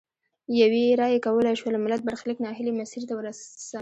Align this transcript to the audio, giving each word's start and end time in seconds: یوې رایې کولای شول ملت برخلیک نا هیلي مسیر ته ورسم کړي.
یوې 0.61 0.85
رایې 0.99 1.19
کولای 1.25 1.55
شول 1.61 1.75
ملت 1.83 2.01
برخلیک 2.07 2.37
نا 2.45 2.49
هیلي 2.57 2.73
مسیر 2.79 3.03
ته 3.09 3.13
ورسم 3.15 3.45
کړي. 3.51 3.59